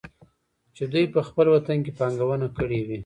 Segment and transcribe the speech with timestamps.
[0.75, 2.97] چې دوي په خپل وطن کې پانګونه کړى وى.